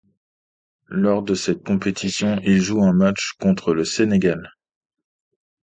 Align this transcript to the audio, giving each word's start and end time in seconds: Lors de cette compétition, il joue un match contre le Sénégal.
Lors 0.87 1.21
de 1.21 1.35
cette 1.35 1.63
compétition, 1.63 2.39
il 2.43 2.59
joue 2.59 2.81
un 2.83 2.91
match 2.91 3.33
contre 3.39 3.75
le 3.75 3.85
Sénégal. 3.85 4.51